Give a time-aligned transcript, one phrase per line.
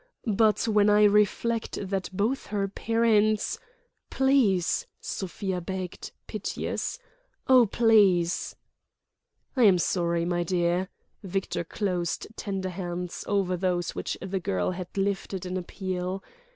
[0.25, 3.59] But when I reflect that both her parents—"
[4.09, 6.97] "Please!" Sofia begged, piteous.
[7.47, 8.55] "Oh, please!"
[9.55, 10.89] "I am sorry, my dear."
[11.21, 16.23] Victor closed tender hands over those which the girl had lifted in appeal.